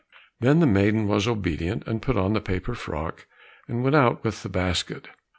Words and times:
Then 0.39 0.61
the 0.61 0.65
maiden 0.65 1.07
was 1.07 1.27
obedient, 1.27 1.83
and 1.85 2.01
put 2.01 2.17
on 2.17 2.33
the 2.33 2.41
paper 2.41 2.73
frock, 2.73 3.27
and 3.67 3.83
went 3.83 3.95
out 3.95 4.23
with 4.23 4.41
the 4.41 4.49
basket. 4.49 5.09